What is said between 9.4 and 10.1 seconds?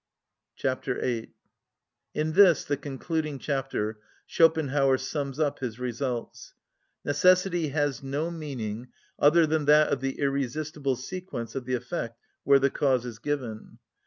than that of